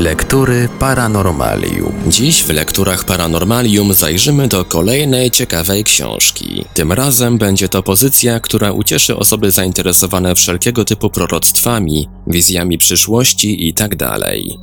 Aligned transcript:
Lektury 0.00 0.68
Paranormalium. 0.78 1.92
Dziś 2.06 2.42
w 2.42 2.50
lekturach 2.50 3.04
Paranormalium 3.04 3.94
zajrzymy 3.94 4.48
do 4.48 4.64
kolejnej 4.64 5.30
ciekawej 5.30 5.84
książki. 5.84 6.64
Tym 6.74 6.92
razem 6.92 7.38
będzie 7.38 7.68
to 7.68 7.82
pozycja, 7.82 8.40
która 8.40 8.72
ucieszy 8.72 9.16
osoby 9.16 9.50
zainteresowane 9.50 10.34
wszelkiego 10.34 10.84
typu 10.84 11.10
proroctwami, 11.10 12.08
wizjami 12.26 12.78
przyszłości 12.78 13.66
itd. 13.66 13.96
Tak 13.96 14.20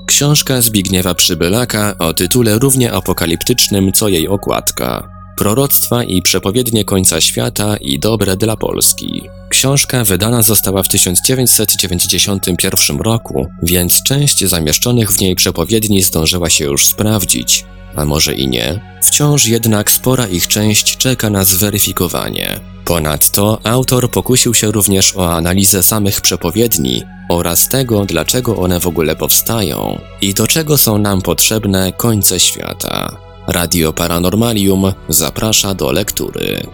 Książka 0.08 0.62
Zbigniewa 0.62 1.14
Przybylaka 1.16 1.98
o 2.00 2.14
tytule 2.14 2.60
równie 2.60 2.92
apokaliptycznym 2.92 3.92
co 3.92 4.08
jej 4.08 4.28
okładka 4.28 5.17
proroctwa 5.38 6.04
i 6.04 6.22
przepowiednie 6.22 6.86
końca 6.86 7.22
świata 7.22 7.78
i 7.78 8.00
dobre 8.00 8.38
dla 8.38 8.58
Polski. 8.58 9.24
Książka 9.50 10.04
wydana 10.04 10.42
została 10.42 10.84
w 10.84 10.88
1991 10.88 13.00
roku, 13.00 13.48
więc 13.64 14.04
część 14.04 14.46
zamieszczonych 14.46 15.12
w 15.12 15.22
niej 15.22 15.36
przepowiedni 15.36 16.04
zdążyła 16.04 16.50
się 16.50 16.66
już 16.66 16.86
sprawdzić, 16.86 17.66
a 17.96 18.06
może 18.06 18.34
i 18.34 18.48
nie. 18.48 18.80
Wciąż 19.04 19.46
jednak 19.46 19.92
spora 19.92 20.28
ich 20.28 20.48
część 20.48 20.98
czeka 20.98 21.30
na 21.30 21.44
zweryfikowanie. 21.44 22.60
Ponadto 22.86 23.60
autor 23.64 24.12
pokusił 24.12 24.54
się 24.54 24.72
również 24.72 25.16
o 25.16 25.34
analizę 25.34 25.84
samych 25.84 26.22
przepowiedni 26.22 27.04
oraz 27.30 27.70
tego, 27.70 28.06
dlaczego 28.06 28.58
one 28.58 28.80
w 28.80 28.88
ogóle 28.88 29.16
powstają 29.16 30.00
i 30.22 30.34
do 30.34 30.48
czego 30.48 30.78
są 30.78 30.98
nam 30.98 31.22
potrzebne 31.22 31.94
końce 31.94 32.40
świata. 32.40 33.27
Radio 33.48 33.94
Paranormalium 33.94 34.94
zaprasza 35.10 35.74
do 35.74 35.92
lektury. 35.92 36.68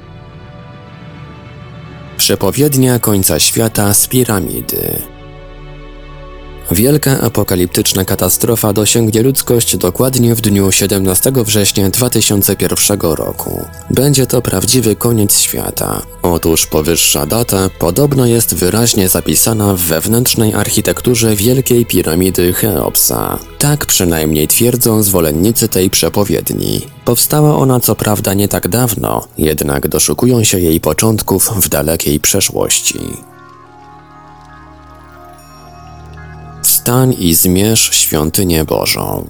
Przepowiednia 2.17 2.99
końca 2.99 3.39
świata 3.39 3.93
z 3.93 4.07
piramidy. 4.07 5.12
Wielka 6.73 7.21
apokaliptyczna 7.21 8.05
katastrofa 8.05 8.73
dosięgnie 8.73 9.23
ludzkość 9.23 9.77
dokładnie 9.77 10.35
w 10.35 10.41
dniu 10.41 10.71
17 10.71 11.31
września 11.35 11.89
2001 11.89 12.99
roku. 12.99 13.65
Będzie 13.89 14.27
to 14.27 14.41
prawdziwy 14.41 14.95
koniec 14.95 15.39
świata. 15.39 16.01
Otóż 16.21 16.67
powyższa 16.67 17.25
data 17.25 17.69
podobno 17.79 18.25
jest 18.25 18.55
wyraźnie 18.55 19.09
zapisana 19.09 19.73
w 19.73 19.79
wewnętrznej 19.79 20.53
architekturze 20.53 21.35
Wielkiej 21.35 21.85
Piramidy 21.85 22.53
Cheopsa. 22.53 23.39
Tak 23.59 23.85
przynajmniej 23.85 24.47
twierdzą 24.47 25.03
zwolennicy 25.03 25.69
tej 25.69 25.89
przepowiedni. 25.89 26.81
Powstała 27.05 27.55
ona 27.55 27.79
co 27.79 27.95
prawda 27.95 28.33
nie 28.33 28.47
tak 28.47 28.67
dawno, 28.67 29.27
jednak 29.37 29.87
doszukują 29.87 30.43
się 30.43 30.59
jej 30.59 30.79
początków 30.79 31.49
w 31.55 31.69
dalekiej 31.69 32.19
przeszłości. 32.19 32.99
Wstań 36.83 37.15
i 37.19 37.33
zmierz 37.33 37.91
świątynię 37.93 38.65
Bożą. 38.65 39.27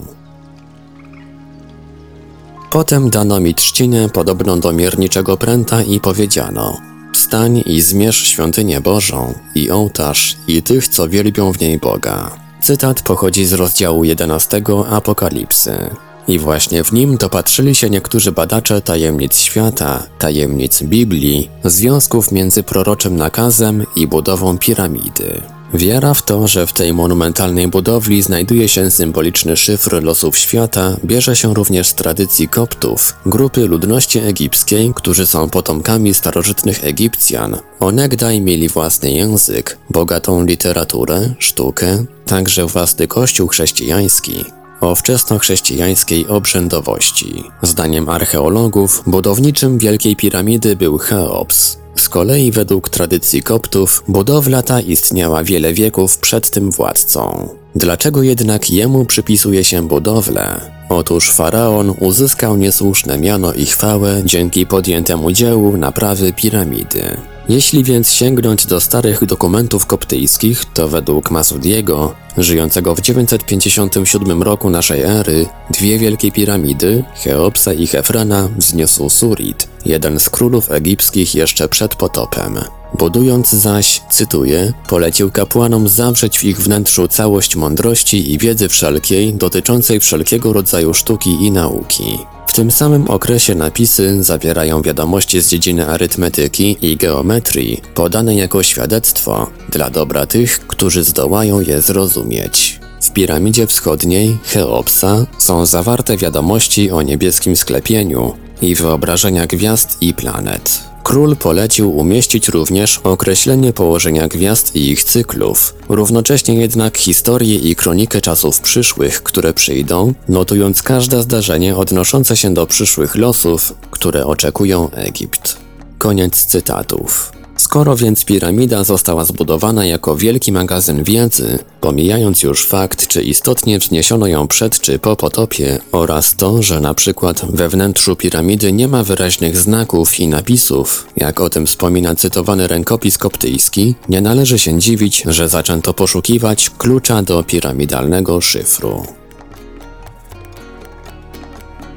Potem 2.71 3.09
dano 3.09 3.39
mi 3.39 3.55
trzcinę 3.55 4.09
podobną 4.09 4.59
do 4.59 4.73
mierniczego 4.73 5.37
pręta 5.37 5.81
i 5.81 5.99
powiedziano 5.99 6.77
Wstań 7.13 7.63
i 7.65 7.81
zmierz 7.81 8.27
świątynię 8.27 8.81
Bożą 8.81 9.33
i 9.55 9.71
ołtarz 9.71 10.37
i 10.47 10.63
tych, 10.63 10.87
co 10.87 11.09
wielbią 11.09 11.53
w 11.53 11.59
niej 11.59 11.77
Boga. 11.77 12.31
Cytat 12.61 13.01
pochodzi 13.01 13.45
z 13.45 13.53
rozdziału 13.53 14.03
11 14.03 14.61
Apokalipsy. 14.89 15.89
I 16.27 16.39
właśnie 16.39 16.83
w 16.83 16.91
nim 16.91 17.17
dopatrzyli 17.17 17.75
się 17.75 17.89
niektórzy 17.89 18.31
badacze 18.31 18.81
tajemnic 18.81 19.37
świata, 19.37 20.03
tajemnic 20.19 20.83
Biblii, 20.83 21.49
związków 21.63 22.31
między 22.31 22.63
proroczym 22.63 23.15
nakazem 23.15 23.85
i 23.95 24.07
budową 24.07 24.57
piramidy. 24.57 25.41
Wiara 25.73 26.13
w 26.13 26.21
to, 26.21 26.47
że 26.47 26.67
w 26.67 26.73
tej 26.73 26.93
monumentalnej 26.93 27.67
budowli 27.67 28.21
znajduje 28.21 28.69
się 28.69 28.91
symboliczny 28.91 29.57
szyfr 29.57 30.03
losów 30.03 30.38
świata, 30.38 30.97
bierze 31.05 31.35
się 31.35 31.53
również 31.53 31.88
z 31.88 31.95
tradycji 31.95 32.47
Koptów, 32.47 33.15
grupy 33.25 33.67
ludności 33.67 34.20
egipskiej, 34.20 34.93
którzy 34.95 35.25
są 35.25 35.49
potomkami 35.49 36.14
starożytnych 36.14 36.86
Egipcjan. 36.86 37.58
Onegdaj 37.80 38.42
mieli 38.42 38.70
własny 38.70 39.11
język, 39.11 39.77
bogatą 39.89 40.45
literaturę, 40.45 41.30
sztukę, 41.39 42.05
także 42.25 42.65
własny 42.65 43.08
kościół 43.08 43.48
chrześcijański 43.48 44.45
o 44.83 44.95
wczesnochrześcijańskiej 44.95 46.27
obrzędowości. 46.27 47.44
Zdaniem 47.61 48.10
archeologów, 48.10 49.04
budowniczym 49.08 49.77
Wielkiej 49.77 50.16
Piramidy 50.16 50.76
był 50.76 50.98
Cheops, 50.98 51.77
z 51.95 52.10
kolei 52.10 52.52
według 52.52 52.89
tradycji 52.89 53.43
Koptów 53.43 54.04
budowla 54.08 54.61
ta 54.61 54.82
istniała 54.82 55.43
wiele 55.43 55.73
wieków 55.73 56.17
przed 56.17 56.49
tym 56.49 56.72
władcą. 56.72 57.49
Dlaczego 57.76 58.23
jednak 58.23 58.70
jemu 58.70 59.05
przypisuje 59.05 59.64
się 59.64 59.88
budowlę? 59.88 60.61
Otóż 60.89 61.32
faraon 61.32 61.93
uzyskał 61.99 62.58
niesłuszne 62.58 63.17
miano 63.17 63.54
i 63.54 63.66
chwałę 63.66 64.22
dzięki 64.26 64.66
podjętemu 64.66 65.32
dziełu 65.32 65.77
naprawy 65.77 66.33
piramidy. 66.33 67.17
Jeśli 67.49 67.83
więc 67.83 68.11
sięgnąć 68.11 68.65
do 68.65 68.81
starych 68.81 69.26
dokumentów 69.26 69.86
koptyjskich, 69.86 70.65
to 70.73 70.87
według 70.87 71.31
Masudiego, 71.31 72.14
żyjącego 72.37 72.95
w 72.95 73.02
957 73.02 74.43
roku 74.43 74.70
naszej 74.70 75.02
ery, 75.02 75.45
dwie 75.71 75.99
wielkie 75.99 76.31
piramidy, 76.31 77.04
Cheopsa 77.23 77.73
i 77.73 77.87
Hefrana, 77.87 78.49
wzniósł 78.58 79.09
Surit, 79.09 79.67
jeden 79.86 80.20
z 80.20 80.30
królów 80.30 80.71
egipskich 80.71 81.36
jeszcze 81.36 81.70
przed 81.70 81.95
potopem. 81.95 82.59
Budując 82.99 83.49
zaś, 83.49 84.02
cytuję, 84.10 84.73
polecił 84.89 85.31
kapłanom 85.31 85.87
zawrzeć 85.87 86.39
w 86.39 86.43
ich 86.43 86.58
wnętrzu 86.61 87.08
całość 87.08 87.55
mądrości 87.55 88.33
i 88.33 88.37
wiedzy 88.37 88.70
wszelkiej 88.70 89.33
dotyczącej 89.33 89.99
wszelkiego 89.99 90.54
rodzaju 90.54 90.93
sztuki 90.93 91.30
i 91.42 91.52
nauki. 91.52 92.17
W 92.53 92.55
tym 92.55 92.71
samym 92.71 93.08
okresie 93.08 93.55
napisy 93.55 94.23
zawierają 94.23 94.81
wiadomości 94.81 95.41
z 95.41 95.47
dziedziny 95.49 95.87
arytmetyki 95.87 96.77
i 96.81 96.97
geometrii, 96.97 97.81
podane 97.95 98.36
jako 98.36 98.64
świadectwo 98.64 99.47
dla 99.69 99.89
dobra 99.89 100.25
tych, 100.25 100.59
którzy 100.67 101.03
zdołają 101.03 101.59
je 101.59 101.81
zrozumieć. 101.81 102.80
W 103.02 103.11
piramidzie 103.11 103.67
wschodniej, 103.67 104.37
Cheopsa, 104.53 105.25
są 105.37 105.65
zawarte 105.65 106.17
wiadomości 106.17 106.92
o 106.92 107.02
niebieskim 107.02 107.55
sklepieniu 107.55 108.33
i 108.61 108.75
wyobrażenia 108.75 109.47
gwiazd 109.47 109.97
i 110.02 110.13
planet. 110.13 110.92
Król 111.03 111.36
polecił 111.36 111.97
umieścić 111.97 112.47
również 112.47 112.97
określenie 112.97 113.73
położenia 113.73 114.27
gwiazd 114.27 114.75
i 114.75 114.89
ich 114.89 115.03
cyklów, 115.03 115.73
równocześnie 115.89 116.55
jednak 116.55 116.97
historię 116.97 117.55
i 117.55 117.75
kronikę 117.75 118.21
czasów 118.21 118.59
przyszłych, 118.59 119.23
które 119.23 119.53
przyjdą, 119.53 120.13
notując 120.30 120.83
każde 120.83 121.21
zdarzenie 121.23 121.75
odnoszące 121.75 122.37
się 122.37 122.53
do 122.53 122.65
przyszłych 122.65 123.15
losów, 123.15 123.73
które 123.92 124.25
oczekują 124.25 124.92
Egipt. 124.92 125.58
Koniec 125.97 126.45
cytatów. 126.45 127.42
Skoro 127.58 127.95
więc 127.95 128.25
piramida 128.25 128.83
została 128.83 129.25
zbudowana 129.25 129.86
jako 129.86 130.15
wielki 130.15 130.51
magazyn 130.51 131.03
wiedzy, 131.03 131.59
pomijając 131.81 132.44
już 132.44 132.65
fakt, 132.65 133.07
czy 133.07 133.24
istotnie 133.24 133.80
wzniesiono 133.80 134.27
ją 134.27 134.47
przed 134.47 134.80
czy 134.80 135.00
po 135.00 135.15
potopie 135.15 135.80
oraz 135.92 136.36
to, 136.36 136.62
że 136.62 136.80
na 136.80 136.94
przykład 136.94 137.45
we 137.50 137.69
wnętrzu 137.69 138.15
piramidy 138.15 138.74
nie 138.74 138.88
ma 138.88 139.03
wyraźnych 139.03 139.57
znaków 139.57 140.19
i 140.19 140.27
napisów, 140.27 141.07
jak 141.18 141.42
o 141.42 141.50
tym 141.50 141.65
wspomina 141.65 142.15
cytowany 142.15 142.68
rękopis 142.68 143.18
koptyjski, 143.18 143.95
nie 144.09 144.21
należy 144.21 144.59
się 144.59 144.80
dziwić, 144.80 145.24
że 145.27 145.50
zaczęto 145.50 145.94
poszukiwać 145.94 146.69
klucza 146.69 147.21
do 147.21 147.44
piramidalnego 147.44 148.42
szyfru. 148.42 149.03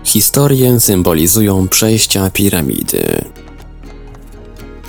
Historię 0.05 0.81
symbolizują 0.81 1.69
przejścia 1.69 2.31
piramidy. 2.31 3.25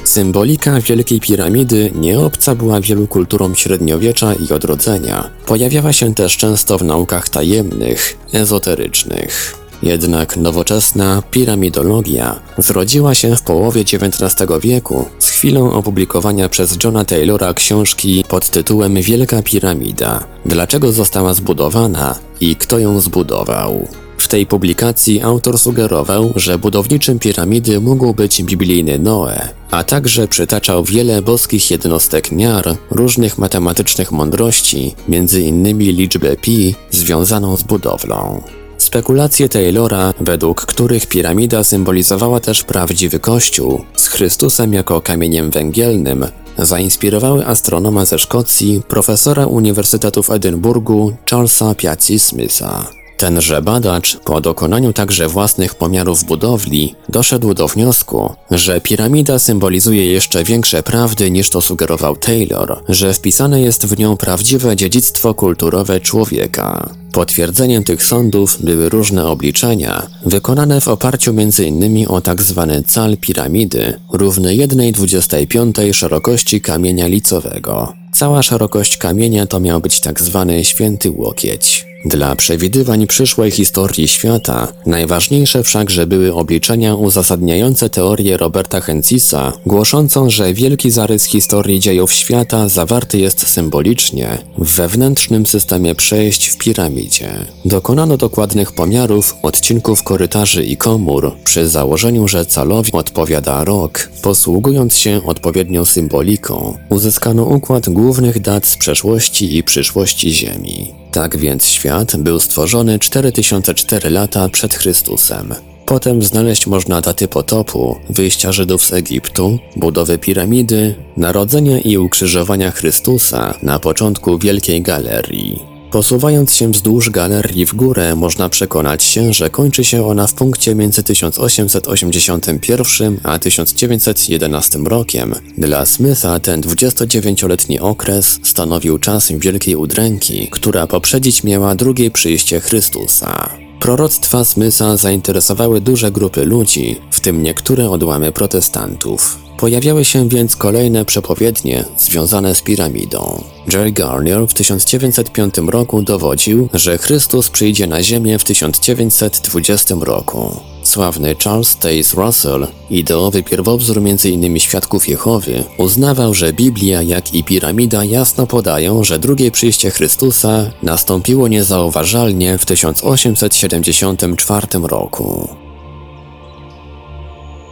Symbolika 0.08 0.82
Wielkiej 0.82 1.20
Piramidy 1.20 1.92
nie 1.96 2.20
obca 2.20 2.56
była 2.56 2.82
wielu 2.82 3.08
kulturom 3.08 3.56
średniowiecza 3.56 4.34
i 4.34 4.54
odrodzenia. 4.54 5.30
Pojawiała 5.46 5.94
się 5.94 6.14
też 6.14 6.38
często 6.38 6.78
w 6.78 6.84
naukach 6.84 7.30
tajemnych, 7.30 8.18
ezoterycznych. 8.34 9.56
Jednak 9.84 10.38
nowoczesna 10.38 11.24
piramidologia 11.32 12.40
zrodziła 12.58 13.16
się 13.16 13.36
w 13.36 13.42
połowie 13.42 13.82
XIX 13.82 14.52
wieku 14.62 15.06
z 15.20 15.30
chwilą 15.30 15.72
opublikowania 15.72 16.50
przez 16.50 16.78
Johna 16.84 17.06
Taylora 17.06 17.54
książki 17.54 18.24
pod 18.30 18.50
tytułem 18.50 19.02
Wielka 19.02 19.42
Piramida. 19.42 20.24
Dlaczego 20.46 20.92
została 20.92 21.34
zbudowana 21.34 22.16
i 22.42 22.56
kto 22.56 22.80
ją 22.80 23.00
zbudował? 23.02 23.88
W 24.18 24.28
tej 24.28 24.46
publikacji 24.46 25.22
autor 25.22 25.60
sugerował, 25.60 26.34
że 26.36 26.58
budowniczym 26.60 27.20
piramidy 27.20 27.80
mógł 27.80 28.14
być 28.14 28.44
biblijny 28.44 29.00
Noe, 29.00 29.50
a 29.72 29.84
także 29.84 30.28
przytaczał 30.28 30.84
wiele 30.84 31.22
boskich 31.22 31.72
jednostek 31.72 32.32
miar, 32.32 32.76
różnych 32.92 33.38
matematycznych 33.38 34.12
mądrości, 34.12 34.96
m.in. 35.10 35.78
liczbę 35.78 36.36
pi 36.36 36.76
związaną 36.92 37.58
z 37.58 37.64
budowlą. 37.64 38.42
Spekulacje 38.78 39.50
Taylora, 39.50 40.14
według 40.20 40.66
których 40.66 41.08
piramida 41.08 41.64
symbolizowała 41.64 42.40
też 42.40 42.64
prawdziwy 42.64 43.20
Kościół, 43.20 43.82
z 43.96 44.08
Chrystusem 44.08 44.74
jako 44.74 45.02
kamieniem 45.02 45.52
węgielnym, 45.52 46.26
zainspirowały 46.58 47.46
astronoma 47.46 48.06
ze 48.06 48.20
Szkocji, 48.20 48.82
profesora 48.88 49.46
Uniwersytetu 49.46 50.24
w 50.24 50.30
Edynburgu 50.30 51.14
Charlesa 51.30 51.76
Piazzi 51.76 52.20
Smitha. 52.20 52.97
Tenże 53.18 53.62
badacz, 53.62 54.18
po 54.18 54.42
dokonaniu 54.42 54.94
także 54.94 55.28
własnych 55.28 55.76
pomiarów 55.76 56.24
budowli, 56.24 56.96
doszedł 57.10 57.54
do 57.54 57.68
wniosku, 57.68 58.34
że 58.52 58.82
piramida 58.82 59.40
symbolizuje 59.40 60.06
jeszcze 60.12 60.44
większe 60.44 60.84
prawdy 60.84 61.32
niż 61.32 61.50
to 61.50 61.62
sugerował 61.62 62.16
Taylor, 62.16 62.84
że 62.90 63.14
wpisane 63.14 63.62
jest 63.62 63.86
w 63.86 64.00
nią 64.00 64.18
prawdziwe 64.18 64.76
dziedzictwo 64.76 65.34
kulturowe 65.34 66.00
człowieka. 66.00 66.90
Potwierdzeniem 67.12 67.84
tych 67.84 68.04
sądów 68.04 68.58
były 68.62 68.90
różne 68.90 69.26
obliczenia, 69.26 70.08
wykonane 70.26 70.82
w 70.82 70.88
oparciu 70.88 71.32
m.in. 71.32 72.06
o 72.10 72.22
tzw. 72.22 72.68
Tak 72.70 72.86
cal 72.88 73.18
piramidy, 73.18 74.00
równy 74.14 74.50
1,25 74.50 75.94
szerokości 75.94 76.62
kamienia 76.62 77.08
licowego. 77.08 77.94
Cała 78.12 78.44
szerokość 78.44 78.98
kamienia 78.98 79.46
to 79.46 79.60
miał 79.60 79.82
być 79.82 80.00
tzw. 80.00 80.46
Tak 80.50 80.66
święty 80.66 81.12
łokieć. 81.12 81.87
Dla 82.06 82.36
przewidywań 82.36 83.08
przyszłej 83.08 83.52
historii 83.52 84.08
świata 84.08 84.74
najważniejsze 84.86 85.64
wszakże 85.64 86.08
były 86.08 86.34
obliczenia 86.34 86.96
uzasadniające 86.96 87.90
teorię 87.90 88.38
Roberta 88.38 88.82
Hencisa, 88.82 89.54
głoszącą, 89.66 90.30
że 90.30 90.54
wielki 90.54 90.92
zarys 90.92 91.24
historii 91.24 91.80
dziejów 91.80 92.14
świata 92.14 92.70
zawarty 92.70 93.20
jest 93.20 93.48
symbolicznie 93.48 94.38
w 94.58 94.76
wewnętrznym 94.76 95.46
systemie 95.46 95.96
przejść 95.96 96.48
w 96.48 96.58
piramidzie. 96.58 97.30
Dokonano 97.66 98.18
dokładnych 98.18 98.72
pomiarów 98.72 99.36
odcinków 99.42 100.04
korytarzy 100.04 100.66
i 100.66 100.78
komór 100.78 101.32
przy 101.44 101.70
założeniu, 101.70 102.28
że 102.28 102.46
calowi 102.46 102.92
odpowiada 102.92 103.64
rok, 103.64 104.10
posługując 104.22 104.98
się 104.98 105.22
odpowiednią 105.26 105.86
symboliką. 105.86 106.78
Uzyskano 106.90 107.44
układ 107.44 107.90
głównych 107.90 108.40
dat 108.40 108.66
z 108.66 108.78
przeszłości 108.78 109.58
i 109.58 109.64
przyszłości 109.64 110.34
Ziemi. 110.34 111.07
Tak 111.18 111.38
więc 111.38 111.66
świat 111.66 112.16
był 112.16 112.40
stworzony 112.40 113.00
4004 113.00 114.10
lata 114.10 114.50
przed 114.50 114.74
Chrystusem. 114.74 115.56
Potem 115.86 116.22
znaleźć 116.22 116.68
można 116.68 117.02
daty 117.02 117.28
potopu, 117.28 117.98
wyjścia 118.10 118.52
Żydów 118.52 118.86
z 118.86 118.94
Egiptu, 118.94 119.60
budowy 119.76 120.18
piramidy, 120.18 120.96
narodzenia 121.18 121.80
i 121.80 121.98
ukrzyżowania 121.98 122.72
Chrystusa 122.72 123.54
na 123.64 123.80
początku 123.80 124.38
Wielkiej 124.38 124.82
Galerii. 124.82 125.60
Posuwając 125.92 126.54
się 126.54 126.72
wzdłuż 126.72 127.10
galerii 127.10 127.66
w 127.66 127.76
górę, 127.76 128.16
można 128.16 128.50
przekonać 128.50 129.04
się, 129.04 129.34
że 129.34 129.50
kończy 129.50 129.84
się 129.84 130.08
ona 130.08 130.28
w 130.28 130.34
punkcie 130.34 130.76
między 130.76 131.04
1881 131.04 133.20
a 133.24 133.40
1911 133.40 134.80
rokiem. 134.86 135.36
Dla 135.58 135.86
Smitha 135.86 136.40
ten 136.40 136.62
29-letni 136.62 137.80
okres 137.80 138.40
stanowił 138.44 139.00
czas 139.00 139.32
wielkiej 139.32 139.76
udręki, 139.76 140.48
która 140.52 140.88
poprzedzić 140.88 141.44
miała 141.44 141.76
drugie 141.76 142.12
przyjście 142.12 142.60
Chrystusa. 142.60 143.50
Proroctwa 143.80 144.46
Smitha 144.46 144.98
zainteresowały 144.98 145.82
duże 145.82 146.12
grupy 146.12 146.46
ludzi, 146.46 147.02
w 147.12 147.20
tym 147.20 147.44
niektóre 147.44 147.90
odłamy 147.90 148.32
protestantów. 148.32 149.47
Pojawiały 149.58 150.06
się 150.06 150.30
więc 150.30 150.56
kolejne 150.56 151.06
przepowiednie 151.06 151.86
związane 151.98 152.56
z 152.56 152.62
piramidą. 152.62 153.44
Jerry 153.74 153.92
Garnier 153.92 154.48
w 154.48 154.54
1905 154.54 155.58
roku 155.58 156.02
dowodził, 156.02 156.70
że 156.74 156.98
Chrystus 156.98 157.50
przyjdzie 157.50 157.88
na 157.88 158.04
Ziemię 158.04 158.40
w 158.40 158.44
1920 158.44 159.96
roku. 160.02 160.60
Sławny 160.84 161.36
Charles 161.44 161.76
Taze 161.76 162.16
Russell, 162.16 162.68
ideowy 162.90 163.44
pierwowzór 163.44 163.98
m.in. 163.98 164.60
świadków 164.60 165.08
Jehowy, 165.08 165.64
uznawał, 165.78 166.34
że 166.34 166.54
Biblia, 166.54 167.02
jak 167.02 167.34
i 167.34 167.44
piramida 167.44 168.04
jasno 168.04 168.48
podają, 168.48 169.04
że 169.04 169.20
drugie 169.20 169.52
przyjście 169.52 169.92
Chrystusa 169.92 170.72
nastąpiło 170.84 171.48
niezauważalnie 171.48 172.58
w 172.58 172.66
1874 172.66 174.68
roku. 174.84 175.67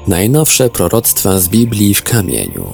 Najnowsze 0.07 0.69
proroctwa 0.69 1.39
z 1.39 1.47
Biblii 1.47 1.95
w 1.95 2.03
kamieniu. 2.03 2.65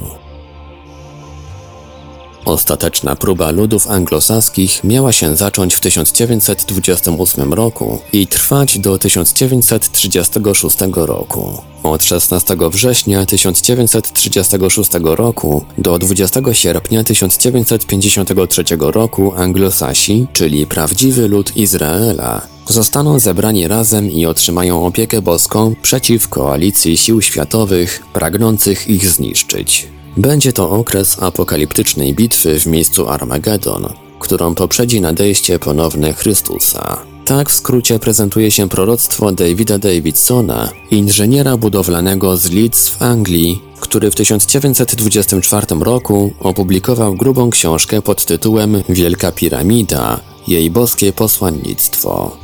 Ostateczna 2.46 3.16
próba 3.16 3.52
ludów 3.52 3.88
anglosaskich 3.88 4.84
miała 4.84 5.12
się 5.12 5.36
zacząć 5.36 5.76
w 5.76 5.80
1928 5.80 7.54
roku 7.54 8.00
i 8.14 8.28
trwać 8.28 8.80
do 8.80 8.98
1936 8.98 10.78
roku. 10.96 11.71
Od 11.84 12.04
16 12.04 12.58
września 12.72 13.26
1936 13.26 14.92
roku 15.04 15.66
do 15.78 16.00
20 16.00 16.42
sierpnia 16.52 17.04
1953 17.04 18.64
roku 18.80 19.34
Anglosasi, 19.36 20.28
czyli 20.34 20.68
prawdziwy 20.68 21.28
lud 21.28 21.58
Izraela, 21.58 22.42
zostaną 22.68 23.20
zebrani 23.20 23.68
razem 23.68 24.12
i 24.12 24.26
otrzymają 24.26 24.86
opiekę 24.86 25.22
boską 25.22 25.76
przeciw 25.82 26.30
koalicji 26.30 26.98
sił 26.98 27.22
światowych 27.22 28.04
pragnących 28.14 28.88
ich 28.88 29.10
zniszczyć. 29.10 29.88
Będzie 30.18 30.54
to 30.54 30.70
okres 30.70 31.24
apokaliptycznej 31.24 32.14
bitwy 32.14 32.60
w 32.60 32.66
miejscu 32.66 33.10
Armagedon, 33.10 33.94
którą 34.20 34.56
poprzedzi 34.56 35.02
nadejście 35.02 35.60
ponowne 35.60 36.14
Chrystusa. 36.14 37.11
Tak 37.38 37.50
w 37.50 37.54
skrócie 37.54 38.00
prezentuje 38.00 38.52
się 38.52 38.70
proroctwo 38.70 39.32
Davida 39.32 39.78
Davidsona, 39.78 40.70
inżyniera 40.92 41.58
budowlanego 41.58 42.38
z 42.38 42.52
Leeds 42.52 42.90
w 42.90 43.02
Anglii, 43.02 43.62
który 43.80 44.12
w 44.12 44.16
1924 44.16 45.68
roku 45.80 46.34
opublikował 46.40 47.16
grubą 47.16 47.50
książkę 47.50 48.02
pod 48.02 48.26
tytułem 48.26 48.84
Wielka 48.90 49.32
Piramida, 49.32 50.20
jej 50.48 50.72
boskie 50.72 51.14
posłannictwo. 51.14 52.38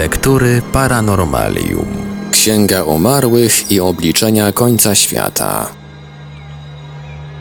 Lektury 0.03 0.61
Paranormalium. 0.71 1.87
Księga 2.31 2.83
Umarłych 2.83 3.71
i 3.71 3.79
Obliczenia 3.79 4.51
Końca 4.51 4.95
Świata. 4.95 5.69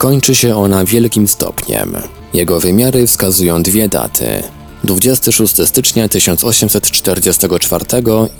Kończy 0.01 0.36
się 0.36 0.55
ona 0.55 0.86
wielkim 0.86 1.27
stopniem. 1.27 1.98
Jego 2.34 2.60
wymiary 2.60 3.08
wskazują 3.08 3.63
dwie 3.63 3.89
daty. 3.89 4.43
26 4.84 5.67
stycznia 5.67 6.10
1844 6.10 7.86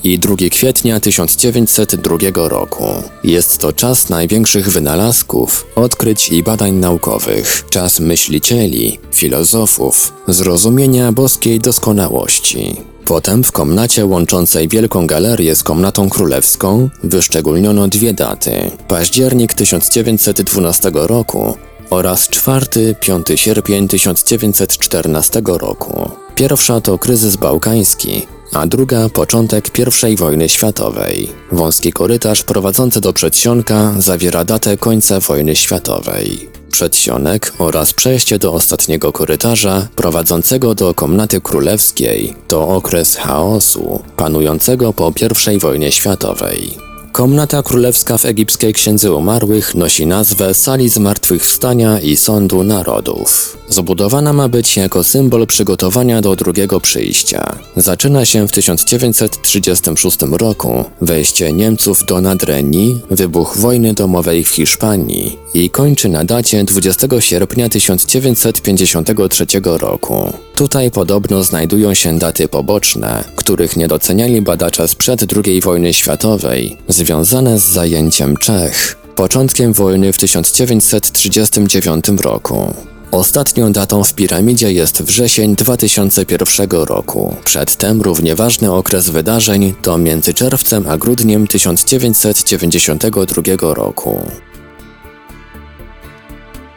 i 0.04 0.20
2 0.20 0.36
kwietnia 0.52 1.00
1902 1.00 2.50
roku. 2.50 2.86
Jest 3.24 3.58
to 3.58 3.74
czas 3.74 4.10
największych 4.10 4.70
wynalazków, 4.70 5.66
odkryć 5.76 6.30
i 6.30 6.44
badań 6.44 6.72
naukowych, 6.72 7.66
czas 7.70 8.00
myślicieli, 8.00 9.00
filozofów, 9.14 10.14
zrozumienia 10.28 11.12
boskiej 11.12 11.60
doskonałości. 11.60 12.91
Potem 13.12 13.44
w 13.44 13.52
komnacie 13.52 14.06
łączącej 14.06 14.68
Wielką 14.68 15.08
Galerię 15.08 15.56
z 15.56 15.64
komnatą 15.64 16.10
królewską 16.10 16.90
wyszczególniono 17.04 17.88
dwie 17.88 18.14
daty: 18.14 18.72
październik 18.88 19.54
1912 19.54 20.92
roku 20.94 21.58
oraz 21.90 22.30
4-5 22.30 23.36
sierpień 23.36 23.88
1914 23.88 25.42
roku. 25.46 26.10
Pierwsza 26.36 26.82
to 26.82 26.98
kryzys 26.98 27.36
bałkański, 27.36 28.28
a 28.54 28.68
druga 28.68 29.10
początek 29.10 29.70
I 30.10 30.16
wojny 30.16 30.50
światowej. 30.50 31.30
Wąski 31.52 31.94
korytarz 31.94 32.44
prowadzący 32.44 33.02
do 33.02 33.14
przedsionka 33.14 33.94
zawiera 33.98 34.44
datę 34.44 34.78
końca 34.78 35.20
wojny 35.20 35.56
światowej. 35.56 36.50
Przedsionek 36.72 37.54
oraz 37.60 37.94
przejście 37.94 38.40
do 38.40 38.54
ostatniego 38.54 39.12
korytarza 39.12 39.88
prowadzącego 39.96 40.76
do 40.76 40.94
komnaty 40.94 41.42
królewskiej 41.42 42.36
to 42.48 42.68
okres 42.68 43.16
chaosu 43.16 44.04
panującego 44.18 44.94
po 44.94 45.14
I 45.56 45.60
wojnie 45.60 45.92
światowej. 45.92 46.91
Komnata 47.12 47.64
królewska 47.64 48.18
w 48.18 48.26
egipskiej 48.26 48.74
księdze 48.74 49.14
umarłych 49.14 49.76
nosi 49.76 50.06
nazwę 50.06 50.54
Sali 50.54 50.90
Zmartwychwstania 50.90 52.00
i 52.00 52.18
Sądu 52.18 52.64
Narodów. 52.64 53.58
Zbudowana 53.70 54.34
ma 54.34 54.50
być 54.50 54.78
jako 54.78 55.04
symbol 55.04 55.48
przygotowania 55.48 56.22
do 56.22 56.36
drugiego 56.36 56.80
przyjścia. 56.80 57.56
Zaczyna 57.76 58.26
się 58.26 58.48
w 58.48 58.52
1936 58.52 60.18
roku 60.32 60.86
wejście 61.02 61.54
Niemców 61.54 62.06
do 62.06 62.22
Nadrenii, 62.22 63.02
wybuch 63.10 63.58
wojny 63.58 63.94
domowej 63.94 64.44
w 64.44 64.50
Hiszpanii 64.50 65.38
i 65.54 65.70
kończy 65.70 66.10
na 66.10 66.24
dacie 66.24 66.64
20 66.64 67.08
sierpnia 67.20 67.70
1953 67.70 69.46
roku. 69.64 70.34
Tutaj 70.62 70.92
podobno 70.92 71.44
znajdują 71.44 71.94
się 71.94 72.20
daty 72.20 72.48
poboczne, 72.48 73.24
których 73.36 73.78
nie 73.78 73.88
doceniali 73.88 74.42
badacze 74.42 74.88
sprzed 74.88 75.26
II 75.46 75.62
wojny 75.62 75.94
światowej, 75.94 76.78
związane 76.88 77.60
z 77.60 77.64
zajęciem 77.64 78.38
Czech, 78.38 78.98
początkiem 79.16 79.74
wojny 79.74 80.14
w 80.14 80.18
1939 80.18 82.06
roku. 82.18 82.74
Ostatnią 83.12 83.72
datą 83.72 84.04
w 84.04 84.14
piramidzie 84.14 84.74
jest 84.74 85.04
wrzesień 85.04 85.56
2001 85.56 86.70
roku. 86.72 87.36
Przedtem 87.46 88.02
równie 88.02 88.36
ważny 88.36 88.74
okres 88.74 89.10
wydarzeń 89.10 89.74
to 89.82 89.98
między 89.98 90.34
czerwcem 90.34 90.88
a 90.88 90.98
grudniem 90.98 91.48
1992 91.48 93.74
roku. 93.74 94.20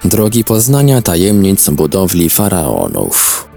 Drogi 0.05 0.45
poznania 0.45 1.03
tajemnic 1.03 1.71
budowli 1.71 2.31
faraonów. 2.31 3.54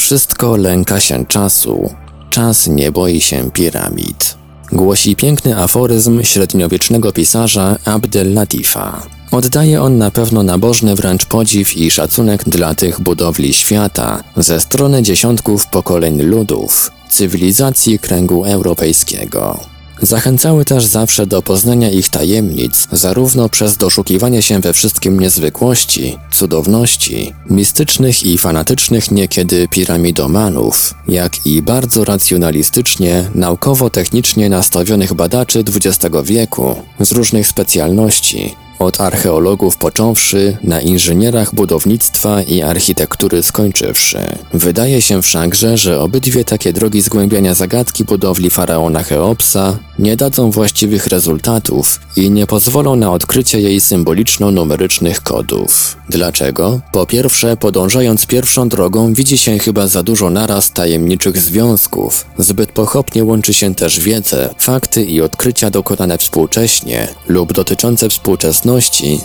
Wszystko 0.00 0.56
lęka 0.56 1.00
się 1.00 1.26
czasu, 1.26 1.94
czas 2.30 2.66
nie 2.66 2.92
boi 2.92 3.20
się 3.20 3.50
piramid. 3.50 4.34
Głosi 4.72 5.16
piękny 5.16 5.56
aforyzm 5.56 6.22
średniowiecznego 6.22 7.12
pisarza 7.12 7.78
Abdel 7.84 8.34
Latifa. 8.34 9.02
Oddaje 9.30 9.82
on 9.82 9.98
na 9.98 10.10
pewno 10.10 10.42
nabożny 10.42 10.94
wręcz 10.94 11.26
podziw 11.26 11.76
i 11.76 11.90
szacunek 11.90 12.44
dla 12.44 12.74
tych 12.74 13.00
budowli 13.00 13.54
świata 13.54 14.24
ze 14.36 14.60
strony 14.60 15.02
dziesiątków 15.02 15.66
pokoleń 15.66 16.22
ludów, 16.22 16.92
cywilizacji 17.08 17.98
kręgu 17.98 18.44
europejskiego. 18.44 19.60
Zachęcały 20.02 20.64
też 20.64 20.84
zawsze 20.84 21.26
do 21.26 21.42
poznania 21.42 21.90
ich 21.90 22.08
tajemnic, 22.08 22.88
zarówno 22.92 23.48
przez 23.48 23.76
doszukiwanie 23.76 24.42
się 24.42 24.60
we 24.60 24.72
wszystkim 24.72 25.20
niezwykłości, 25.20 26.18
cudowności, 26.32 27.34
mistycznych 27.50 28.22
i 28.22 28.38
fanatycznych 28.38 29.10
niekiedy 29.10 29.68
piramidomanów, 29.68 30.94
jak 31.08 31.46
i 31.46 31.62
bardzo 31.62 32.04
racjonalistycznie, 32.04 33.30
naukowo-technicznie 33.34 34.48
nastawionych 34.48 35.14
badaczy 35.14 35.58
XX 35.58 36.16
wieku 36.24 36.74
z 37.00 37.12
różnych 37.12 37.46
specjalności, 37.46 38.54
od 38.80 39.00
archeologów 39.00 39.76
począwszy, 39.76 40.56
na 40.64 40.80
inżynierach 40.80 41.54
budownictwa 41.54 42.42
i 42.42 42.62
architektury 42.62 43.42
skończywszy. 43.42 44.18
Wydaje 44.54 45.02
się 45.02 45.22
wszakże, 45.22 45.76
że 45.76 46.00
obydwie 46.00 46.44
takie 46.44 46.72
drogi 46.72 47.02
zgłębiania 47.02 47.54
zagadki 47.54 48.04
budowli 48.04 48.50
faraona 48.50 49.02
Cheopsa 49.02 49.78
nie 49.98 50.16
dadzą 50.16 50.50
właściwych 50.50 51.06
rezultatów 51.06 52.00
i 52.16 52.30
nie 52.30 52.46
pozwolą 52.46 52.96
na 52.96 53.12
odkrycie 53.12 53.60
jej 53.60 53.80
symboliczno-numerycznych 53.80 55.22
kodów. 55.22 55.96
Dlaczego? 56.08 56.80
Po 56.92 57.06
pierwsze, 57.06 57.56
podążając 57.56 58.26
pierwszą 58.26 58.68
drogą 58.68 59.14
widzi 59.14 59.38
się 59.38 59.58
chyba 59.58 59.86
za 59.86 60.02
dużo 60.02 60.30
naraz 60.30 60.72
tajemniczych 60.72 61.38
związków. 61.38 62.26
Zbyt 62.38 62.72
pochopnie 62.72 63.24
łączy 63.24 63.54
się 63.54 63.74
też 63.74 64.00
wiedzę, 64.00 64.54
fakty 64.58 65.04
i 65.04 65.20
odkrycia 65.20 65.70
dokonane 65.70 66.18
współcześnie 66.18 67.08
lub 67.28 67.52
dotyczące 67.52 68.08
współczesności 68.08 68.69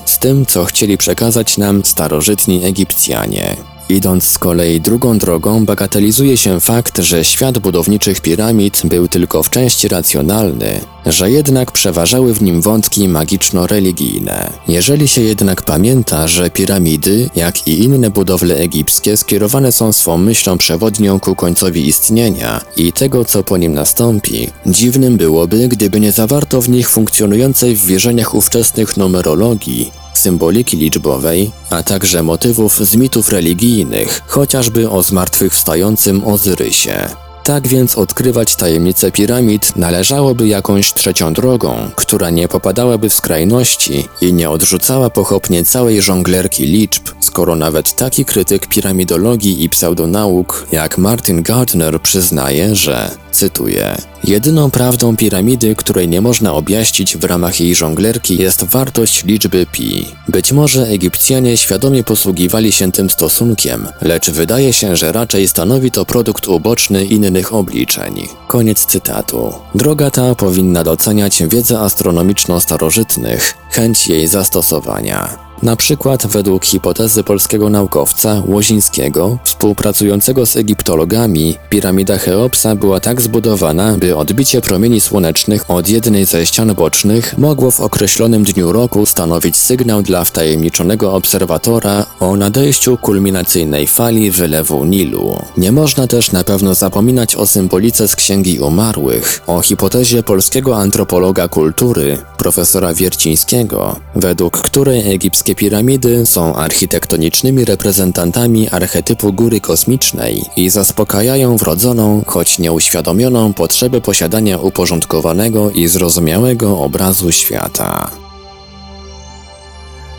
z 0.05 0.19
tym, 0.19 0.45
co 0.45 0.65
chcieli 0.65 0.97
przekazać 0.97 1.57
nam 1.57 1.85
starożytni 1.85 2.65
Egipcjanie. 2.65 3.74
Idąc 3.89 4.23
z 4.23 4.37
kolei 4.37 4.81
drugą 4.81 5.17
drogą, 5.17 5.65
bagatelizuje 5.65 6.37
się 6.37 6.59
fakt, 6.59 6.99
że 6.99 7.25
świat 7.25 7.59
budowniczych 7.59 8.21
piramid 8.21 8.81
był 8.85 9.07
tylko 9.07 9.43
w 9.43 9.49
części 9.49 9.87
racjonalny, 9.87 10.81
że 11.05 11.31
jednak 11.31 11.71
przeważały 11.71 12.33
w 12.33 12.41
nim 12.41 12.61
wątki 12.61 13.07
magiczno-religijne. 13.07 14.49
Jeżeli 14.67 15.07
się 15.07 15.21
jednak 15.21 15.61
pamięta, 15.61 16.27
że 16.27 16.49
piramidy, 16.49 17.29
jak 17.35 17.67
i 17.67 17.83
inne 17.83 18.09
budowle 18.09 18.55
egipskie 18.55 19.17
skierowane 19.17 19.71
są 19.71 19.93
swą 19.93 20.17
myślą 20.17 20.57
przewodnią 20.57 21.19
ku 21.19 21.35
końcowi 21.35 21.87
istnienia 21.87 22.61
i 22.77 22.93
tego, 22.93 23.25
co 23.25 23.43
po 23.43 23.57
nim 23.57 23.73
nastąpi, 23.73 24.49
dziwnym 24.65 25.17
byłoby, 25.17 25.67
gdyby 25.67 25.99
nie 25.99 26.11
zawarto 26.11 26.61
w 26.61 26.69
nich 26.69 26.89
funkcjonującej 26.89 27.75
w 27.75 27.85
wierzeniach 27.85 28.35
ówczesnych 28.35 28.97
numerologii, 28.97 29.91
symboliki 30.17 30.77
liczbowej, 30.77 31.51
a 31.69 31.83
także 31.83 32.23
motywów 32.23 32.87
z 32.87 32.95
mitów 32.95 33.29
religijnych, 33.29 34.21
chociażby 34.27 34.89
o 34.89 35.03
zmartwychwstającym 35.03 36.23
Ozyrysie. 36.23 37.24
Tak 37.45 37.67
więc 37.67 37.97
odkrywać 37.97 38.55
tajemnice 38.55 39.11
piramid 39.11 39.75
należałoby 39.75 40.47
jakąś 40.47 40.93
trzecią 40.93 41.33
drogą, 41.33 41.89
która 41.95 42.29
nie 42.29 42.47
popadałaby 42.47 43.09
w 43.09 43.13
skrajności 43.13 44.07
i 44.21 44.33
nie 44.33 44.49
odrzucała 44.49 45.09
pochopnie 45.09 45.63
całej 45.63 46.01
żonglerki 46.01 46.65
liczb, 46.65 47.07
skoro 47.19 47.55
nawet 47.55 47.95
taki 47.95 48.25
krytyk 48.25 48.67
piramidologii 48.67 49.63
i 49.63 49.69
pseudonauk 49.69 50.67
jak 50.71 50.97
Martin 50.97 51.43
Gardner 51.43 52.01
przyznaje, 52.01 52.75
że, 52.75 53.11
cytuję, 53.31 53.95
Jedyną 54.27 54.71
prawdą 54.71 55.17
piramidy, 55.17 55.75
której 55.75 56.09
nie 56.09 56.21
można 56.21 56.53
objaśnić 56.53 57.17
w 57.17 57.23
ramach 57.23 57.59
jej 57.59 57.75
żonglerki 57.75 58.37
jest 58.37 58.63
wartość 58.63 59.23
liczby 59.23 59.65
pi. 59.71 60.05
Być 60.27 60.51
może 60.51 60.87
Egipcjanie 60.87 61.57
świadomie 61.57 62.03
posługiwali 62.03 62.71
się 62.71 62.91
tym 62.91 63.09
stosunkiem, 63.09 63.87
lecz 64.01 64.31
wydaje 64.31 64.73
się, 64.73 64.95
że 64.95 65.11
raczej 65.11 65.47
stanowi 65.47 65.91
to 65.91 66.05
produkt 66.05 66.47
uboczny 66.47 67.05
innych 67.05 67.34
obliczeń. 67.43 68.27
Koniec 68.47 68.85
cytatu. 68.85 69.53
Droga 69.75 70.11
ta 70.11 70.35
powinna 70.35 70.83
doceniać 70.83 71.43
wiedzę 71.43 71.79
astronomiczną 71.79 72.59
starożytnych, 72.59 73.57
chęć 73.71 74.07
jej 74.07 74.27
zastosowania. 74.27 75.44
Na 75.63 75.75
przykład 75.75 76.27
według 76.27 76.65
hipotezy 76.65 77.23
polskiego 77.23 77.69
naukowca 77.69 78.43
Łozińskiego, 78.47 79.37
współpracującego 79.43 80.45
z 80.45 80.57
egiptologami, 80.57 81.55
piramida 81.69 82.17
Cheopsa 82.17 82.75
była 82.75 82.99
tak 82.99 83.21
zbudowana, 83.21 83.97
by 83.97 84.17
odbicie 84.17 84.61
promieni 84.61 85.01
słonecznych 85.01 85.71
od 85.71 85.89
jednej 85.89 86.25
ze 86.25 86.45
ścian 86.45 86.75
bocznych 86.75 87.37
mogło 87.37 87.71
w 87.71 87.81
określonym 87.81 88.43
dniu 88.43 88.71
roku 88.71 89.05
stanowić 89.05 89.57
sygnał 89.57 90.01
dla 90.01 90.23
wtajemniczonego 90.23 91.13
obserwatora 91.13 92.05
o 92.19 92.35
nadejściu 92.35 92.97
kulminacyjnej 92.97 93.87
fali 93.87 94.31
wylewu 94.31 94.85
Nilu. 94.85 95.39
Nie 95.57 95.71
można 95.71 96.07
też 96.07 96.31
na 96.31 96.43
pewno 96.43 96.75
zapominać 96.75 97.35
o 97.35 97.47
symbolice 97.47 98.07
z 98.07 98.15
Księgi 98.15 98.59
Umarłych, 98.59 99.41
o 99.47 99.61
hipotezie 99.61 100.23
polskiego 100.23 100.77
antropologa 100.77 101.47
kultury, 101.47 102.17
profesora 102.37 102.93
Wiercińskiego, 102.93 103.95
według 104.15 104.61
której 104.61 105.03
egipskie 105.45 105.55
piramidy 105.55 106.25
są 106.25 106.55
architektonicznymi 106.55 107.65
reprezentantami 107.65 108.69
archetypu 108.69 109.33
góry 109.33 109.61
kosmicznej 109.61 110.45
i 110.55 110.69
zaspokajają 110.69 111.57
wrodzoną, 111.57 112.23
choć 112.27 112.59
nieuświadomioną 112.59 113.53
potrzebę 113.53 114.01
posiadania 114.01 114.57
uporządkowanego 114.57 115.71
i 115.71 115.87
zrozumiałego 115.87 116.79
obrazu 116.79 117.31
świata. 117.31 118.11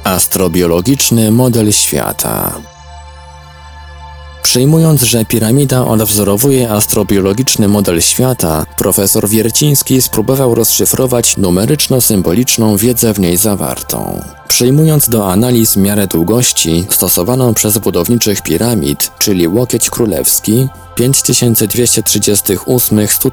Astrobiologiczny 0.04 1.30
model 1.30 1.73
świata 1.73 2.62
Przyjmując, 4.46 5.02
że 5.02 5.24
piramida 5.24 5.86
odwzorowuje 5.86 6.71
astrobiologiczny 6.71 7.68
model 7.68 8.00
świata, 8.00 8.66
profesor 8.76 9.28
Wierciński 9.28 10.02
spróbował 10.02 10.54
rozszyfrować 10.54 11.36
numeryczno-symboliczną 11.36 12.76
wiedzę 12.76 13.14
w 13.14 13.21
niej 13.21 13.36
zawartą. 13.36 14.23
Przyjmując 14.49 15.08
do 15.08 15.32
analiz 15.32 15.76
miarę 15.76 16.06
długości 16.06 16.84
stosowaną 16.90 17.54
przez 17.54 17.78
budowniczych 17.78 18.42
piramid, 18.42 19.10
czyli 19.18 19.49
łokieć 19.49 19.90
królewski, 19.90 20.68
5238 20.94 23.08
100 23.08 23.30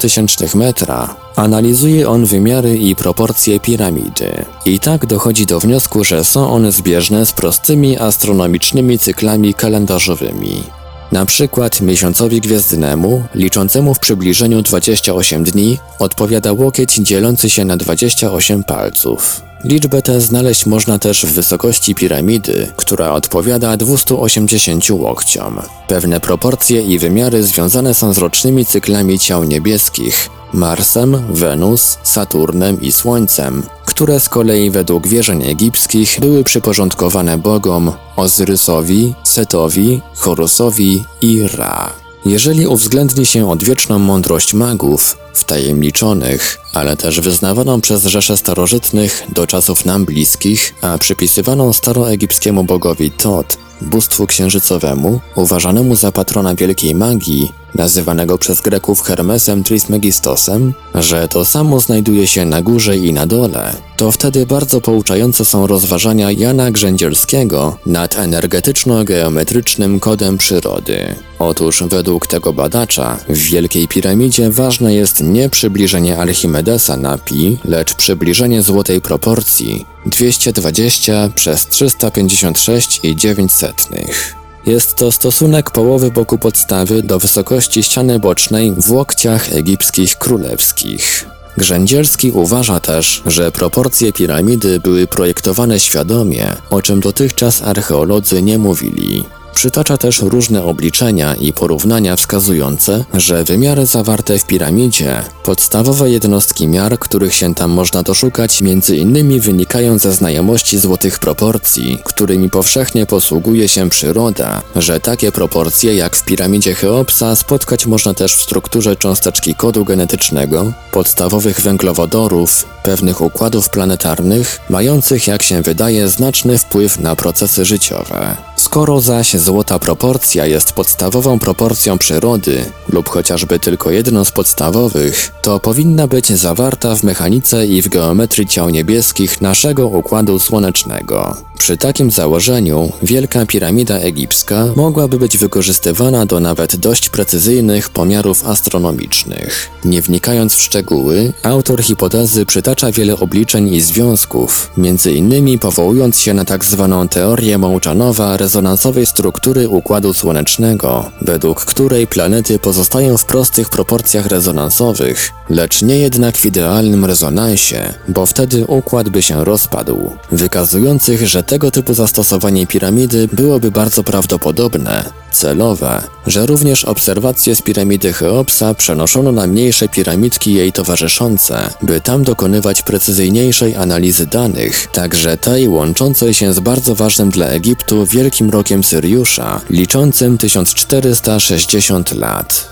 metra, 0.55 1.15
analizuje 1.35 2.09
on 2.09 2.25
wymiary 2.25 2.77
i 2.77 2.95
proporcje 2.95 3.59
piramidy. 3.59 4.45
I 4.65 4.79
tak 4.79 5.05
dochodzi 5.05 5.45
do 5.45 5.59
wniosku, 5.59 6.03
że 6.03 6.23
są 6.23 6.51
one 6.51 6.71
zbieżne 6.71 7.25
z 7.25 7.31
prostymi 7.31 7.97
astronomicznymi 7.97 8.99
cyklami 8.99 9.53
kalendarzowymi. 9.53 10.82
Na 11.13 11.25
przykład 11.25 11.81
miesiącowi 11.81 12.41
gwiezdnemu, 12.41 13.23
liczącemu 13.35 13.93
w 13.93 13.99
przybliżeniu 13.99 14.61
28 14.61 15.43
dni, 15.43 15.77
odpowiada 15.99 16.53
łokieć 16.53 16.95
dzielący 16.95 17.49
się 17.49 17.65
na 17.65 17.77
28 17.77 18.63
palców. 18.63 19.41
Liczbę 19.63 20.01
tę 20.01 20.21
znaleźć 20.21 20.65
można 20.65 20.99
też 20.99 21.25
w 21.25 21.33
wysokości 21.33 21.95
piramidy, 21.95 22.71
która 22.75 23.11
odpowiada 23.11 23.77
280 23.77 24.89
łokciom. 24.89 25.61
Pewne 25.87 26.19
proporcje 26.19 26.81
i 26.81 26.99
wymiary 26.99 27.43
związane 27.43 27.93
są 27.93 28.13
z 28.13 28.17
rocznymi 28.17 28.65
cyklami 28.65 29.19
ciał 29.19 29.43
niebieskich, 29.43 30.29
Marsem, 30.53 31.23
Wenus, 31.29 31.97
Saturnem 32.03 32.81
i 32.81 32.91
Słońcem, 32.91 33.63
które 33.85 34.19
z 34.19 34.29
kolei 34.29 34.71
według 34.71 35.07
wierzeń 35.07 35.43
egipskich 35.43 36.19
były 36.19 36.43
przyporządkowane 36.43 37.37
bogom 37.37 37.91
Ozyrysowi, 38.15 39.13
Setowi, 39.23 40.01
Horusowi 40.15 41.03
i 41.21 41.47
Ra. 41.47 42.02
Jeżeli 42.25 42.67
uwzględni 42.67 43.25
się 43.25 43.49
odwieczną 43.51 43.99
mądrość 43.99 44.53
magów, 44.53 45.17
wtajemniczonych, 45.33 46.57
ale 46.73 46.97
też 46.97 47.21
wyznawaną 47.21 47.81
przez 47.81 48.05
Rzeszę 48.05 48.37
Starożytnych 48.37 49.23
do 49.29 49.47
czasów 49.47 49.85
nam 49.85 50.05
bliskich, 50.05 50.73
a 50.81 50.97
przypisywaną 50.97 51.73
staroegipskiemu 51.73 52.63
bogowi 52.63 53.11
Tot, 53.11 53.57
bóstwu 53.81 54.27
księżycowemu, 54.27 55.19
uważanemu 55.35 55.95
za 55.95 56.11
patrona 56.11 56.55
wielkiej 56.55 56.95
magii, 56.95 57.51
nazywanego 57.75 58.37
przez 58.37 58.61
Greków 58.61 59.01
Hermesem 59.01 59.63
Trismegistosem, 59.63 60.73
że 60.95 61.27
to 61.27 61.45
samo 61.45 61.79
znajduje 61.79 62.27
się 62.27 62.45
na 62.45 62.61
górze 62.61 62.97
i 62.97 63.13
na 63.13 63.25
dole, 63.25 63.73
to 63.97 64.11
wtedy 64.11 64.45
bardzo 64.45 64.81
pouczające 64.81 65.45
są 65.45 65.67
rozważania 65.67 66.31
Jana 66.31 66.71
Grzędzielskiego 66.71 67.77
nad 67.85 68.15
energetyczno-geometrycznym 68.15 69.99
kodem 69.99 70.37
przyrody. 70.37 71.15
Otóż 71.39 71.83
według 71.83 72.27
tego 72.27 72.53
badacza 72.53 73.17
w 73.29 73.37
Wielkiej 73.37 73.87
Piramidzie 73.87 74.51
ważne 74.51 74.93
jest 74.93 75.23
nie 75.23 75.49
przybliżenie 75.49 76.17
Archimedesa 76.17 76.97
na 76.97 77.17
pi, 77.17 77.57
lecz 77.65 77.93
przybliżenie 77.93 78.61
złotej 78.61 79.01
proporcji 79.01 79.92
220 80.05 81.29
przez 81.35 81.67
356 81.67 82.99
i 83.03 83.15
9 83.15 83.53
setnych. 83.53 84.35
Jest 84.65 84.95
to 84.95 85.11
stosunek 85.11 85.71
połowy 85.71 86.11
boku 86.11 86.37
podstawy 86.37 87.03
do 87.03 87.19
wysokości 87.19 87.83
ściany 87.83 88.19
bocznej 88.19 88.73
w 88.77 88.91
łokciach 88.91 89.53
egipskich 89.53 90.17
królewskich. 90.17 91.25
Grzędzielski 91.57 92.31
uważa 92.31 92.79
też, 92.79 93.21
że 93.25 93.51
proporcje 93.51 94.13
piramidy 94.13 94.79
były 94.79 95.07
projektowane 95.07 95.79
świadomie, 95.79 96.55
o 96.69 96.81
czym 96.81 96.99
dotychczas 96.99 97.61
archeolodzy 97.61 98.41
nie 98.41 98.57
mówili. 98.57 99.23
Przytacza 99.55 99.97
też 99.97 100.21
różne 100.21 100.63
obliczenia 100.63 101.35
i 101.35 101.53
porównania 101.53 102.15
wskazujące, 102.15 103.05
że 103.13 103.43
wymiary 103.43 103.85
zawarte 103.85 104.39
w 104.39 104.45
piramidzie, 104.45 105.23
podstawowe 105.43 106.09
jednostki 106.09 106.67
miar, 106.67 106.99
których 106.99 107.33
się 107.33 107.55
tam 107.55 107.71
można 107.71 108.03
doszukać, 108.03 108.61
między 108.61 108.97
innymi 108.97 109.39
wynikają 109.39 109.97
ze 109.97 110.13
znajomości 110.13 110.79
złotych 110.79 111.19
proporcji, 111.19 111.99
którymi 112.03 112.49
powszechnie 112.49 113.05
posługuje 113.05 113.67
się 113.67 113.89
przyroda, 113.89 114.61
że 114.75 114.99
takie 114.99 115.31
proporcje 115.31 115.95
jak 115.95 116.15
w 116.15 116.25
piramidzie 116.25 116.75
Cheopsa 116.75 117.35
spotkać 117.35 117.85
można 117.85 118.13
też 118.13 118.35
w 118.35 118.41
strukturze 118.41 118.95
cząsteczki 118.95 119.55
kodu 119.55 119.85
genetycznego, 119.85 120.73
podstawowych 120.91 121.61
węglowodorów, 121.61 122.65
pewnych 122.83 123.21
układów 123.21 123.69
planetarnych, 123.69 124.59
mających 124.69 125.27
jak 125.27 125.43
się 125.43 125.61
wydaje 125.61 126.07
znaczny 126.07 126.57
wpływ 126.57 126.99
na 126.99 127.15
procesy 127.15 127.65
życiowe. 127.65 128.37
Skoro 128.63 129.01
zaś 129.01 129.33
złota 129.33 129.79
proporcja 129.79 130.45
jest 130.45 130.71
podstawową 130.71 131.39
proporcją 131.39 131.97
przyrody, 131.97 132.65
lub 132.89 133.09
chociażby 133.09 133.59
tylko 133.59 133.91
jedną 133.91 134.25
z 134.25 134.31
podstawowych, 134.31 135.31
to 135.41 135.59
powinna 135.59 136.07
być 136.07 136.27
zawarta 136.27 136.95
w 136.95 137.03
mechanice 137.03 137.65
i 137.65 137.81
w 137.81 137.89
geometrii 137.89 138.47
ciał 138.47 138.69
niebieskich 138.69 139.41
naszego 139.41 139.87
układu 139.87 140.39
słonecznego. 140.39 141.37
Przy 141.57 141.77
takim 141.77 142.11
założeniu 142.11 142.91
Wielka 143.03 143.45
Piramida 143.45 143.95
Egipska 143.95 144.65
mogłaby 144.75 145.19
być 145.19 145.37
wykorzystywana 145.37 146.25
do 146.25 146.39
nawet 146.39 146.75
dość 146.75 147.09
precyzyjnych 147.09 147.89
pomiarów 147.89 148.47
astronomicznych. 148.47 149.69
Nie 149.85 150.01
wnikając 150.01 150.55
w 150.55 150.61
szczegóły, 150.61 151.33
autor 151.43 151.83
hipotezy 151.83 152.45
przytacza 152.45 152.91
wiele 152.91 153.19
obliczeń 153.19 153.73
i 153.73 153.81
związków, 153.81 154.71
między 154.77 155.13
innymi 155.13 155.59
powołując 155.59 156.19
się 156.19 156.33
na. 156.33 156.45
Tak 156.45 156.65
teorię 157.09 157.57
Mołczanowa-rezonansowa 157.57 158.52
rezonansowej 158.53 159.05
struktury 159.05 159.69
Układu 159.69 160.13
Słonecznego, 160.13 161.11
według 161.21 161.65
której 161.65 162.07
planety 162.07 162.59
pozostają 162.59 163.17
w 163.17 163.25
prostych 163.25 163.69
proporcjach 163.69 164.25
rezonansowych, 164.25 165.31
lecz 165.49 165.81
nie 165.81 165.99
jednak 165.99 166.37
w 166.37 166.45
idealnym 166.45 167.05
rezonansie, 167.05 167.93
bo 168.07 168.25
wtedy 168.25 168.65
układ 168.65 169.09
by 169.09 169.21
się 169.21 169.43
rozpadł, 169.43 170.11
wykazujących, 170.31 171.27
że 171.27 171.43
tego 171.43 171.71
typu 171.71 171.93
zastosowanie 171.93 172.67
piramidy 172.67 173.29
byłoby 173.33 173.71
bardzo 173.71 174.03
prawdopodobne, 174.03 175.03
celowe, 175.31 176.01
że 176.27 176.45
również 176.45 176.85
obserwacje 176.85 177.55
z 177.55 177.61
piramidy 177.61 178.13
Cheopsa 178.13 178.73
przenoszono 178.73 179.31
na 179.31 179.47
mniejsze 179.47 179.87
piramidki 179.89 180.53
jej 180.53 180.71
towarzyszące, 180.71 181.69
by 181.81 182.01
tam 182.01 182.23
dokonywać 182.23 182.81
precyzyjniejszej 182.81 183.75
analizy 183.75 184.25
danych, 184.25 184.87
także 184.91 185.37
tej 185.37 185.67
łączącej 185.67 186.33
się 186.33 186.53
z 186.53 186.59
bardzo 186.59 186.95
ważnym 186.95 187.29
dla 187.29 187.45
Egiptu 187.45 188.05
Wielkim 188.43 188.59
Rokiem 188.59 188.83
Syriusza, 188.83 189.61
liczącym 189.69 190.37
1460 190.37 192.11
lat. 192.11 192.69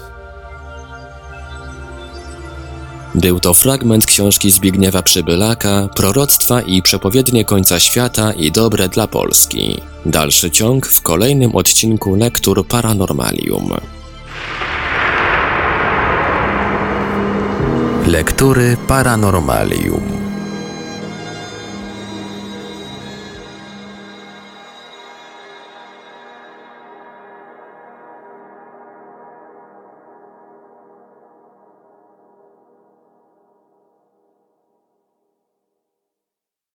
Był 3.16 3.40
to 3.40 3.54
fragment 3.54 4.06
książki 4.06 4.52
Zbigniewa 4.52 5.02
Przybylaka, 5.02 5.90
Proroctwa 5.96 6.62
i 6.62 6.82
przepowiednie 6.82 7.46
końca 7.46 7.80
świata 7.80 8.34
i 8.34 8.52
dobre 8.52 8.90
dla 8.90 9.08
Polski. 9.08 9.82
Dalszy 10.06 10.52
ciąg 10.52 10.88
w 10.88 11.02
kolejnym 11.02 11.56
odcinku 11.56 12.16
Lektur 12.16 12.68
Paranormalium. 12.68 13.74
Lektury 18.08 18.78
Paranormalium. 18.88 20.21